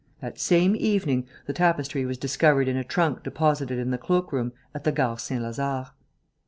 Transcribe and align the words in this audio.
That 0.19 0.39
same 0.39 0.75
evening, 0.75 1.27
the 1.45 1.53
tapestry 1.53 2.07
was 2.07 2.17
discovered 2.17 2.67
in 2.67 2.75
a 2.75 2.83
trunk 2.83 3.21
deposited 3.21 3.77
in 3.77 3.91
the 3.91 3.99
cloak 3.99 4.33
room 4.33 4.51
at 4.73 4.83
the 4.83 4.91
Gare 4.91 5.19
Saint 5.19 5.43
Lazare. 5.43 5.91